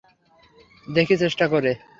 [0.87, 1.71] দেখি চেষ্টা করে।